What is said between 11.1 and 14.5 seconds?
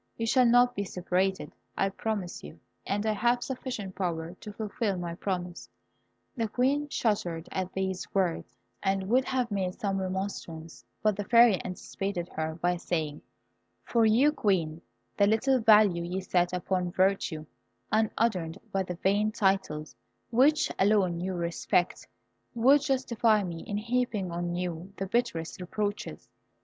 the Fairy anticipated her by saying, "For you,